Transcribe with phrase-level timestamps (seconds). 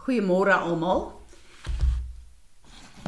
[0.00, 1.12] Goeiemôre almal.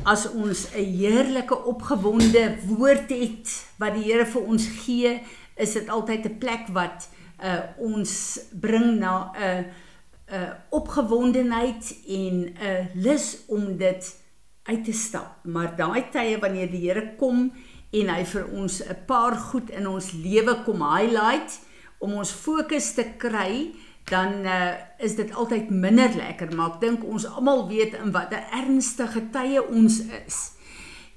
[0.04, 5.22] As ons 'n heerlike opgewonde woord het wat die Here vir ons gee,
[5.56, 7.08] is dit altyd 'n plek wat
[7.40, 14.16] uh, ons bring na 'n uh, 'n uh, opgewondenheid en 'n uh, lus om dit
[14.62, 15.44] uit te stap.
[15.44, 17.52] Maar daai tye wanneer die Here kom
[17.90, 21.60] en hy vir ons 'n paar goed in ons lewe kom highlight
[21.98, 23.72] om ons fokus te kry,
[24.10, 28.42] dan uh, is dit altyd minder lekker maar ek dink ons almal weet in watter
[28.50, 30.42] ernstige tye ons is.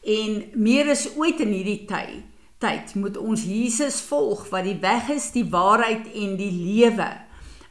[0.06, 2.24] En meer as ooit in hierdie tyd
[2.64, 7.10] tyd moet ons Jesus volg wat die weg is die waarheid en die lewe.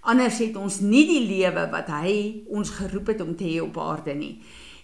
[0.05, 3.79] Anders het ons nie die lewe wat hy ons geroep het om te hê op
[3.81, 4.35] aarde nie.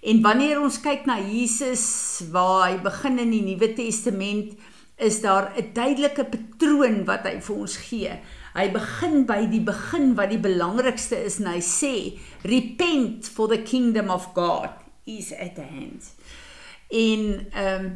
[0.00, 1.84] En wanneer ons kyk na Jesus
[2.32, 4.54] waar hy begin in die Nuwe Testament
[5.00, 10.14] is daar 'n duidelike patroon wat hy vir ons gee Hy begin by die begin
[10.18, 11.94] wat die belangrikste is en hy sê
[12.50, 14.74] repent for the kingdom of God
[15.06, 16.14] is at hand.
[16.90, 17.90] En ehm um,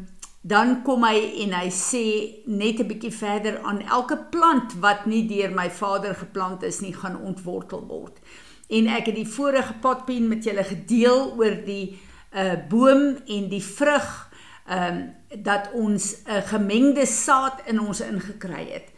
[0.44, 2.06] dan kom hy en hy sê
[2.44, 6.92] net 'n bietjie verder aan elke plant wat nie deur my Vader geplant is nie
[6.92, 8.20] gaan ontwortel word.
[8.68, 11.96] En ek het die vorige potpien met julle gedeel oor die
[12.36, 14.23] uh boom en die vrug
[14.67, 18.89] ehm um, dat ons 'n gemengde saad in ons ingekry het.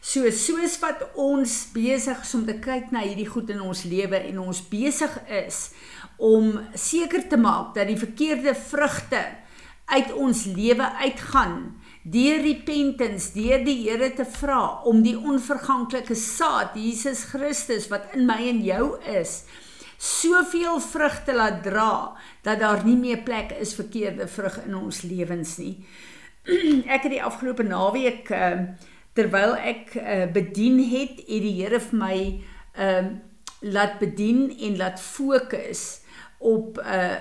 [0.00, 4.16] So soos wat ons besig is om te kyk na hierdie goed in ons lewe
[4.16, 5.70] en ons besig is
[6.16, 9.22] om seker te maak dat die verkeerde vrugte
[9.84, 11.56] uit ons lewe uitgaan
[12.04, 18.26] deur repentance deur die Here te vra om die onverganklike saad Jesus Christus wat in
[18.28, 19.44] my en jou is
[19.98, 25.02] soveel vrugte laat dra dat daar nie meer plek is vir verkeerde vrug in ons
[25.02, 25.84] lewens nie.
[26.94, 28.74] Ek het die afgelope naweek uh,
[29.14, 32.18] terwyl ek uh, bedien het, het die Here vir my
[32.74, 33.14] ehm uh,
[33.64, 36.02] laat bedien en laat fokus
[36.38, 37.16] op uh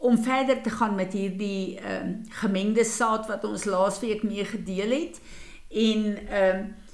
[0.00, 4.90] om verder te gaan met hierdie ehm uh, gemengde saad wat ons laasweek mee gedeel
[4.90, 5.20] het
[5.68, 6.88] en ehm uh,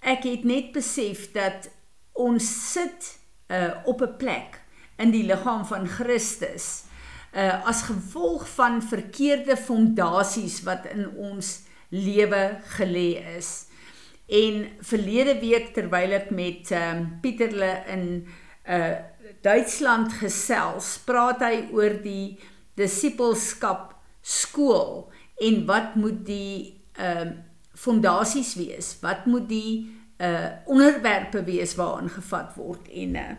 [0.00, 1.70] ek het net besef dat
[2.12, 3.19] ons sit
[3.50, 4.60] uh op 'n plek
[4.98, 6.84] in die liggaam van Christus
[7.34, 13.66] uh as gevolg van verkeerde fondasies wat in ons lewe gelê is.
[14.26, 18.26] En verlede week terwyl ek met ehm um, Pieterle in
[18.66, 18.98] uh
[19.40, 22.38] Duitsland gesels, praat hy oor die
[22.76, 25.08] disippelskap skool
[25.40, 27.38] en wat moet die ehm uh,
[27.80, 28.98] fondasies wees?
[29.00, 32.88] Wat moet die uh onderwerpe wees waaraan gevat word?
[32.88, 33.30] En uh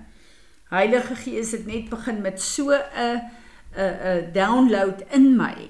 [0.72, 3.22] Heilige Gees het net begin met so 'n
[3.76, 5.70] 'n 'n download in my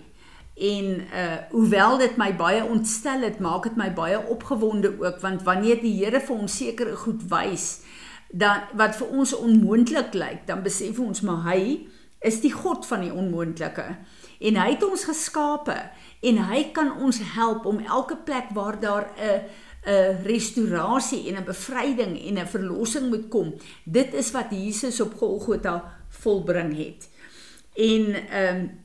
[0.56, 5.44] en uh hoewel dit my baie ontstel het, maak dit my baie opgewonde ook want
[5.44, 7.82] wanneer die Here vir ons sekere goed wys
[8.32, 11.88] dan wat vir ons onmoontlik lyk, dan besef ons maar hy
[12.22, 13.86] is die God van die onmoontlike
[14.42, 15.78] en hy het ons geskape
[16.30, 19.42] en hy kan ons help om elke plek waar daar 'n
[19.86, 23.54] 'n restaurasie en 'n bevryding en 'n verlossing moet kom.
[23.84, 27.10] Dit is wat Jesus op Golgotha volbring het.
[27.74, 28.80] En ehm um,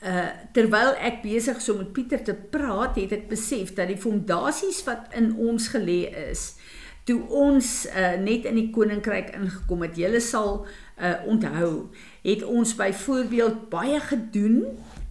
[0.00, 4.00] Uh terwyl ek besig is om met Pieter te praat, het ek besef dat die
[4.00, 6.54] fondasies wat in ons gelê is,
[7.04, 10.64] toe ons uh net in die koninkryk ingekom het, julle sal
[10.96, 11.90] uh onthou,
[12.24, 14.62] het ons byvoorbeeld baie gedoen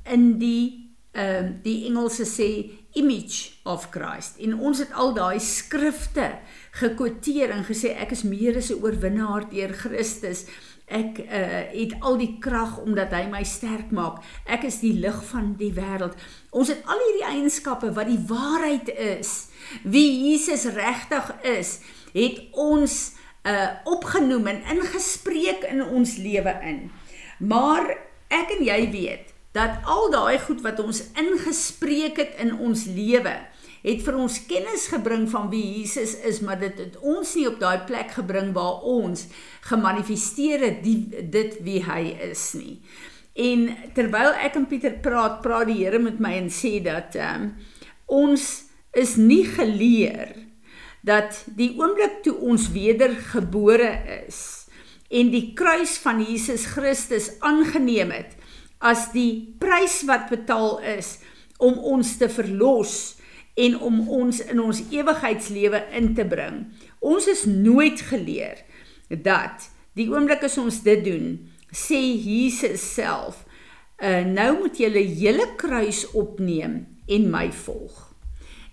[0.09, 2.49] in die ehm uh, die Engelse sê
[2.93, 4.37] image of Christ.
[4.39, 6.31] En ons het al daai skrifte
[6.71, 10.45] gekwoteer en gesê ek is meer as 'n oorwinnaar deur Christus
[10.89, 14.23] Ek uh, het al die krag omdat hy my sterk maak.
[14.49, 16.17] Ek is die lig van die wêreld.
[16.49, 19.51] Ons het al hierdie eienskappe wat die waarheid is.
[19.85, 21.79] Wie Jesus regtig is,
[22.15, 22.99] het ons
[23.49, 26.81] uh opgenoem en ingespreek in ons lewe in.
[27.39, 27.93] Maar
[28.27, 33.35] ek en jy weet dat al daai goed wat ons ingespreek het in ons lewe
[33.83, 37.59] het vir ons kennis gebring van wie Jesus is, maar dit het ons nie op
[37.61, 39.27] daai plek gebring waar ons
[39.69, 40.97] gemanifesteer het die,
[41.31, 42.79] dit wie hy is nie.
[43.39, 47.53] En terwyl ek en Pieter praat, praat die Here met my en sê dat um,
[48.11, 48.47] ons
[48.99, 50.33] is nie geleer
[51.07, 54.41] dat die oomblik toe ons wedergebore is
[55.07, 58.35] en die kruis van Jesus Christus aangeneem het
[58.79, 61.17] as die prys wat betaal is
[61.59, 63.19] om ons te verlos
[63.59, 66.63] en om ons in ons ewigheidslewe in te bring.
[67.03, 68.63] Ons is nooit geleer
[69.09, 69.67] dat
[69.99, 71.33] die oomblik as ons dit doen,
[71.75, 73.43] sê Jesus self,
[73.99, 78.15] uh, nou moet jy 'n hele kruis opneem en my volg.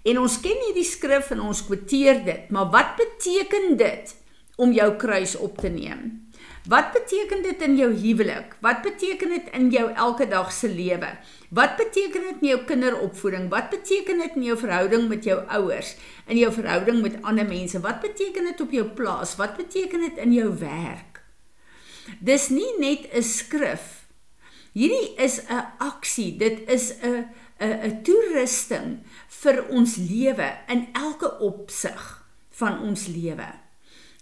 [0.06, 4.14] En ons ken hierdie skrif en ons kwoteer dit, maar wat beteken dit
[4.56, 6.25] om jou kruis op te neem?
[6.66, 8.56] Wat beteken dit in jou huwelik?
[8.60, 11.12] Wat beteken dit in jou elke dag se lewe?
[11.54, 13.46] Wat beteken dit in jou kinderopvoeding?
[13.52, 15.94] Wat beteken dit in jou verhouding met jou ouers?
[16.26, 17.80] In jou verhouding met ander mense?
[17.80, 19.36] Wat beteken dit op jou plaas?
[19.38, 21.22] Wat beteken dit in jou werk?
[22.18, 24.06] Dis nie net 'n skrif.
[24.72, 26.36] Hierdie is 'n aksie.
[26.36, 27.30] Dit is 'n
[27.60, 33.54] 'n 'n toerusting vir ons lewe in elke opsig van ons lewe.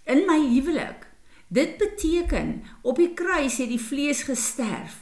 [0.05, 1.07] In my huwelik
[1.47, 5.01] Dit beteken op die kruis het die vlees gesterf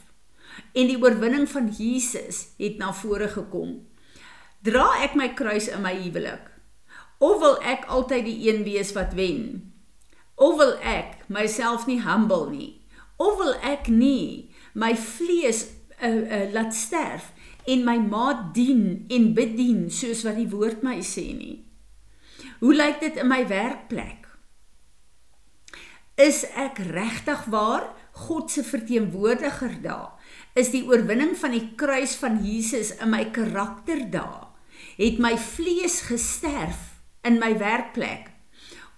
[0.74, 3.80] en die oorwinning van Jesus het na vore gekom.
[4.63, 6.50] Dra ek my kruis in my huwelik?
[7.24, 9.72] Of wil ek altyd die een wees wat wen?
[10.36, 12.72] Of wil ek myself nie humble nie?
[13.22, 15.68] Of wil ek nie my vlees
[16.01, 17.31] uh, uh, laat sterf
[17.69, 21.62] en my maat dien en bedien soos wat die woord my sê nie?
[22.60, 24.23] Hoe lyk dit in my werkplek?
[26.13, 27.88] Is ek regtig waar
[28.27, 30.12] God se verteenwoordiger daar?
[30.54, 34.51] Is die oorwinning van die kruis van Jesus in my karakter daar?
[35.00, 38.30] Het my vlees gesterf in my werkplek?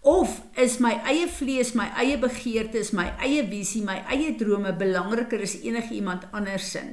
[0.04, 5.40] Of is my eie vlees, my eie begeertes, my eie visie, my eie drome belangriker
[5.48, 6.84] as enige iemand anders se?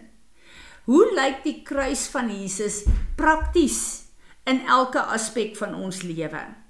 [0.87, 2.85] Hoe lyk die kruis van Jesus
[3.19, 4.07] prakties
[4.47, 6.62] in elke aspek van ons lewe?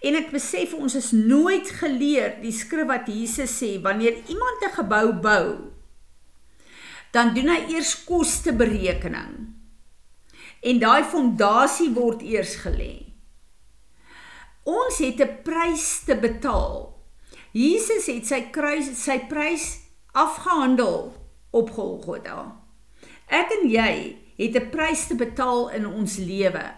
[0.00, 4.74] En ek besef ons is nooit geleer die skrif wat Jesus sê wanneer iemand 'n
[4.76, 5.78] gebou bou
[7.10, 9.34] dan doen hy eers kosteberekening.
[10.60, 13.06] En daai fondasie word eers gelê.
[14.68, 16.94] Ons het 'n prys te betaal.
[17.52, 19.80] Jesus het sy kruis sy prys
[20.12, 21.14] afgehandel
[21.50, 22.60] op Golgotha.
[23.26, 26.74] Ek en jy het 'n prys te betaal in ons lewe.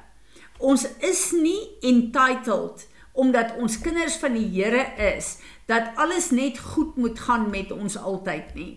[0.58, 2.86] Ons is nie entitled
[3.20, 4.86] omdat ons kinders van die Here
[5.16, 5.36] is,
[5.68, 8.72] dat alles net goed moet gaan met ons altyd nie.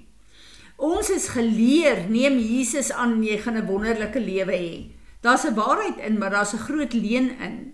[0.75, 4.92] Ons is geleer, neem Jesus aan jy gaan 'n wonderlike lewe hê.
[5.22, 7.74] Daar's 'n waarheid in, maar daar's 'n groot leuen in.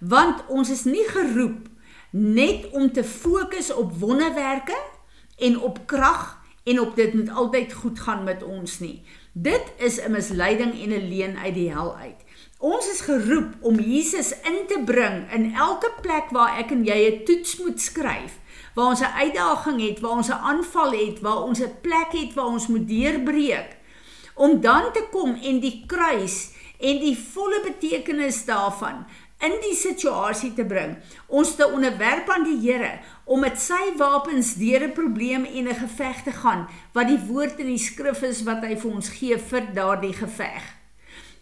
[0.00, 1.68] Want ons is nie geroep
[2.10, 4.78] net om te fokus op wonderwerke
[5.36, 9.02] en op krag en op dit moet altyd goed gaan met ons nie.
[9.40, 12.20] Dit is 'n misleiding en 'n leuen uit die hel uit.
[12.58, 16.98] Ons is geroep om Jesus in te bring in elke plek waar ek en jy
[17.06, 18.32] 'n toets moet skryf,
[18.74, 22.34] waar ons 'n uitdaging het, waar ons 'n aanval het, waar ons 'n plek het
[22.34, 23.76] waar ons moet deurbreek,
[24.34, 26.50] om dan te kom en die kruis
[26.80, 29.06] en die volle betekenis daarvan
[29.38, 30.96] in die situasie te bring.
[31.26, 35.80] Ons te onderwerp aan die Here om met sy wapens deur 'n probleem en 'n
[35.84, 39.38] geveg te gaan wat die woord in die skrif is wat hy vir ons gee
[39.38, 40.62] vir daardie geveg.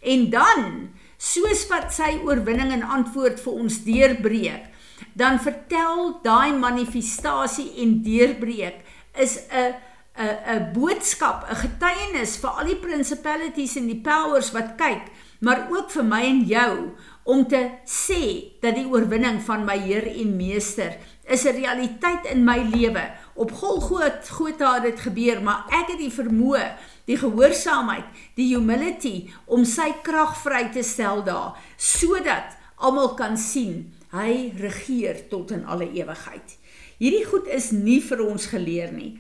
[0.03, 4.65] En dan soos wat sy oorwinning en antwoord vir ons deurbreek,
[5.13, 8.85] dan vertel daai manifestasie en deurbreek
[9.15, 9.75] is 'n
[10.17, 15.11] 'n 'n boodskap, 'n getuienis vir al die principalities en die powers wat kyk,
[15.41, 16.93] maar ook vir my en jou
[17.25, 22.45] om te sê dat die oorwinning van my Heer en Meester is 'n realiteit in
[22.45, 23.11] my lewe.
[23.35, 26.77] Op Golgotha het dit gebeur, maar ek het die vermoë
[27.07, 33.93] die gehoorsaamheid, die humility om sy krag vry te stel daar sodat almal kan sien
[34.15, 36.57] hy regeer tot in alle ewigheid.
[36.99, 39.17] Hierdie goed is nie vir ons geleer nie.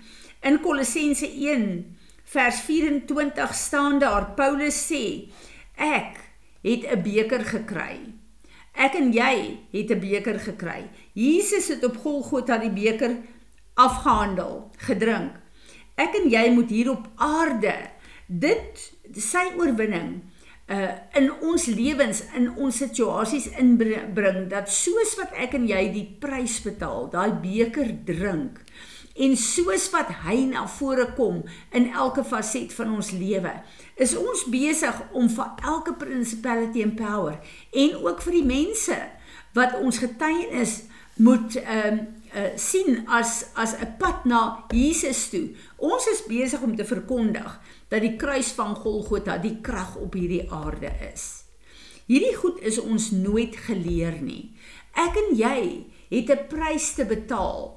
[0.47, 1.67] In Kolossense 1
[2.33, 5.29] vers 24 staan daar Paulus sê
[5.77, 6.23] ek
[6.63, 8.26] het 'n beker gekry.
[8.77, 10.91] Ek en jy het 'n beker gekry.
[11.15, 13.17] Jesus het op Golgotha die beker
[13.75, 15.33] afgehandel, gedrink.
[15.97, 17.75] Ek en jy moet hier op aarde
[18.27, 20.23] dit sy oorwinning
[20.67, 26.17] uh in ons lewens in ons situasies inbring dat soos wat ek en jy die
[26.21, 28.59] prys betaal, daai beker drink
[29.17, 31.43] en soos wat hy na vore kom
[31.73, 33.53] in elke faset van ons lewe,
[33.97, 37.39] is ons besig om vir elke principality and power
[37.73, 38.99] en ook vir die mense
[39.57, 40.83] wat ons getuienis
[41.17, 42.07] moet ehm um,
[42.37, 45.57] uh, sien as as 'n pad na Jesus toe.
[45.77, 50.51] Ons is besig om te verkondig dat die kruis van Golgotha die krag op hierdie
[50.53, 51.45] aarde is.
[52.07, 54.53] Hierdie goed is ons nooit geleer nie.
[54.93, 57.76] Ek en jy het 'n prys te betaal.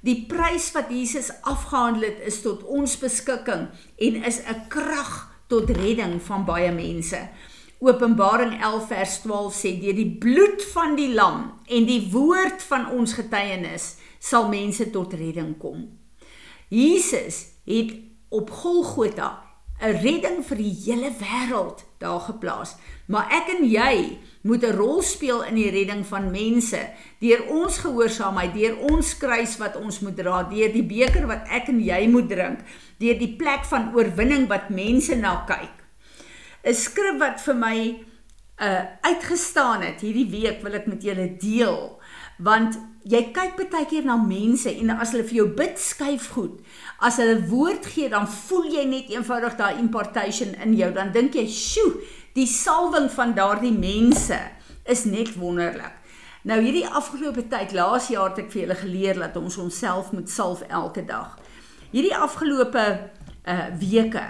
[0.00, 5.70] Die prys wat Jesus afgehandel het is tot ons beskikking en is 'n krag tot
[5.70, 7.28] redding van baie mense.
[7.78, 12.90] Openbaring 11 vers 12 sê deur die bloed van die lam en die woord van
[12.90, 15.98] ons getuienis sal mense tot redding kom.
[16.68, 17.94] Jesus het
[18.28, 19.47] op Golgotha
[19.80, 22.76] 'n redding vir die hele wêreld daar geplaas.
[23.06, 26.80] Maar ek en jy moet 'n rol speel in die redding van mense
[27.20, 31.68] deur ons gehoorsaamheid, deur ons kruis wat ons moet dra, deur die beker wat ek
[31.68, 32.58] en jy moet drink,
[32.98, 35.74] deur die plek van oorwinning wat mense na kyk.
[36.64, 37.78] 'n Skrif wat vir my
[38.60, 42.00] uh uitgestaan het hierdie week wil ek met julle deel
[42.38, 42.78] want
[43.08, 46.58] jy kyk baie keer na mense en as hulle vir jou bid skuif goed.
[47.00, 50.90] As hulle woord gee dan voel jy net eenvoudig daai impartation in jou.
[50.92, 51.94] Dan dink jy sjoe
[52.36, 54.38] die salwing van daardie mense
[54.88, 55.94] is net wonderlik.
[56.48, 60.30] Nou hierdie afgelope tyd laas jaar het ek vir julle geleer dat ons onsself moet
[60.30, 61.36] salf elke dag.
[61.92, 62.84] Hierdie afgelope
[63.48, 64.26] uh weke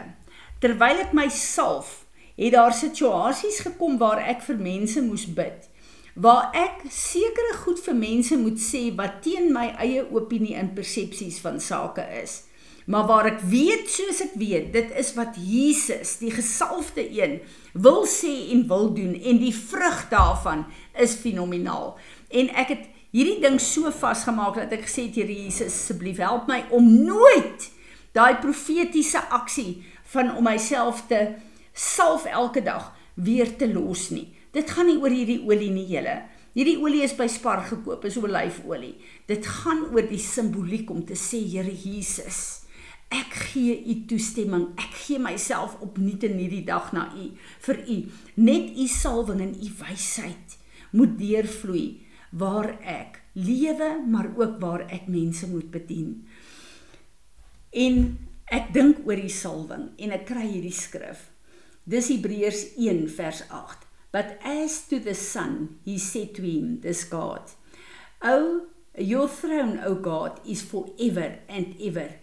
[0.63, 2.05] terwyl ek my salf
[2.39, 5.67] het daar situasies gekom waar ek vir mense moes bid
[6.19, 11.39] waar ek sekere goed vir mense moet sê wat teen my eie opinie en persepsies
[11.45, 12.43] van sake is.
[12.89, 17.37] Maar waar ek weet soos ek weet, dit is wat Jesus, die gesalfde een,
[17.77, 20.65] wil sê en wil doen en die vrug daarvan
[20.99, 21.93] is fenomenaal.
[22.33, 26.49] En ek het hierdie ding so vasgemaak dat ek gesê het Here Jesus, asseblief help
[26.51, 27.69] my om nooit
[28.17, 29.85] daai profetiese aksie
[30.15, 31.37] van om myself te
[31.77, 34.33] salf elke dag weer te los nie.
[34.55, 36.17] Dit gaan nie oor hierdie olie nie, julle.
[36.57, 38.97] Hierdie olie is by Spar gekoop, is olyfolie.
[39.29, 42.69] Dit gaan oor die simboliek om te sê, Here Jesus,
[43.15, 44.71] ek gee u toestemming.
[44.81, 47.31] Ek gee myself opnuut in hierdie dag na u
[47.67, 47.99] vir u.
[48.41, 50.59] Net u salwing en u wysheid
[50.97, 51.87] moet deurvloei
[52.31, 56.27] waar ek lewe, maar ook waar ek mense moet bedien.
[57.73, 58.17] En
[58.53, 61.29] ek dink oor die salwing en ek kry hierdie skrif.
[61.89, 63.88] Dis Hebreërs 1 vers 8.
[64.11, 67.43] But as to the Son, he said to him, this God,
[68.23, 72.15] Oh, your throne, O God, is forever and ever,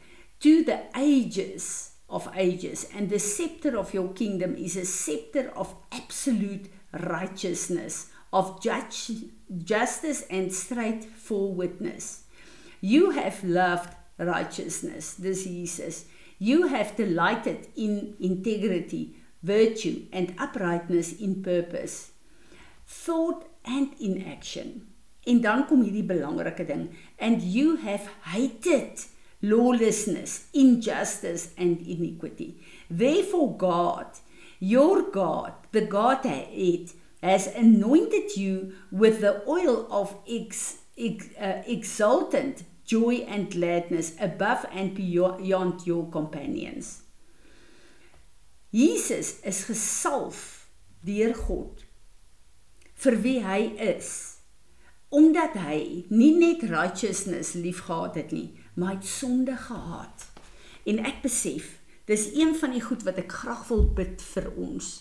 [0.41, 5.75] to the ages of ages, and the scepter of your kingdom is a scepter of
[5.91, 9.11] absolute righteousness, of judge,
[9.63, 12.23] justice and straightforwardness.
[12.81, 16.05] You have loved righteousness, this Jesus.
[16.37, 19.15] You have delighted in integrity
[19.45, 22.11] virtue and uprightness in purpose
[22.87, 24.87] thought and in action.
[25.25, 29.05] En dan kom hierdie belangrike ding and you have hated
[29.41, 32.55] lawlessness injustice and iniquity.
[32.89, 34.21] Therefore god
[34.59, 42.63] your god the godhead has anointed you with the oil of ex, ex, uh, exultant
[42.85, 47.04] joy and gladness above and beyond your companions
[48.75, 50.67] Jesus is gesalf
[51.07, 51.85] deur God
[52.99, 54.09] vir wie hy is
[55.15, 55.77] omdat hy
[56.11, 60.25] nie net righteousness liefgehad het nie maar hy sonde gehaat
[60.91, 61.69] en ek besef
[62.09, 64.91] dis een van die goed wat ek graag wil bid vir ons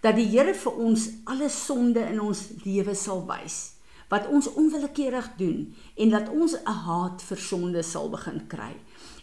[0.00, 3.60] dat die Here vir ons alle sonde in ons lewe sal wys
[4.08, 5.60] wat ons onwillekeurig doen
[6.00, 8.72] en dat ons 'n haat vir sonde sal begin kry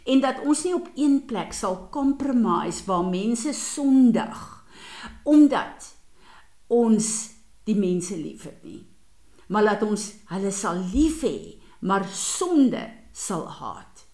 [0.07, 4.43] en dat ons nie op een plek sal compromise waar mense sondig
[5.23, 5.93] omdat
[6.67, 7.07] ons
[7.67, 8.83] die mense liefhet nie
[9.47, 11.37] maar laat ons hulle sal lief hê
[11.79, 12.81] maar sonde
[13.13, 14.05] sal haat.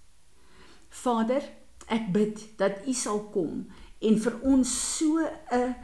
[0.89, 1.43] Vader
[1.91, 3.65] ek bid dat u sal kom
[4.03, 5.75] en vir ons so 'n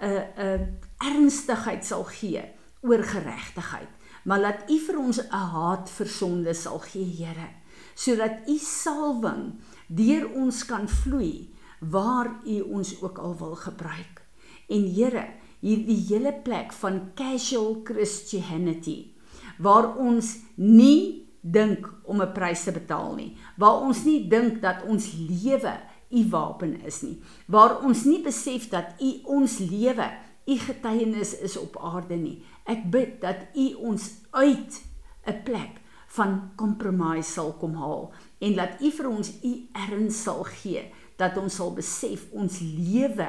[0.00, 2.42] 'n 'n ernstigheid sal gee
[2.82, 3.92] oor geregtigheid
[4.24, 7.48] maar laat u vir ons 'n haat vir sonde sal gee Here
[7.94, 9.54] sodat u salwing
[9.88, 14.22] deur ons kan vloei waar u ons ook al wil gebruik.
[14.68, 15.26] En Here,
[15.60, 19.14] hierdie hele plek van casual Christianity
[19.58, 24.84] waar ons nie dink om 'n prys te betaal nie, waar ons nie dink dat
[24.84, 30.10] ons lewe u wapen is nie, waar ons nie besef dat u ons lewe,
[30.46, 32.42] u getuienis is op aarde nie.
[32.64, 34.82] Ek bid dat u ons uit
[35.26, 35.80] 'n plek
[36.16, 38.08] van compromise sal kom haal
[38.38, 39.52] en laat U vir ons U
[39.86, 40.86] erns sal gee
[41.20, 43.28] dat ons sal besef ons lewe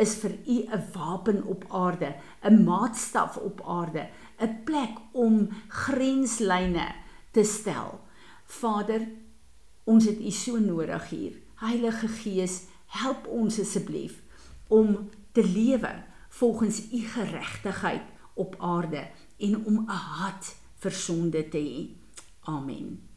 [0.00, 4.08] is vir U 'n wapen op aarde, 'n maatstaf op aarde,
[4.40, 6.94] 'n plek om grenslyne
[7.30, 8.00] te stel.
[8.44, 9.08] Vader,
[9.84, 11.32] ons het U so nodig hier.
[11.54, 14.22] Heilige Gees, help ons asseblief
[14.68, 18.02] om te lewe volgens U geregtigheid
[18.34, 19.08] op aarde
[19.38, 22.01] en om 'n hart vir sonde te hê.
[22.46, 23.11] Amen.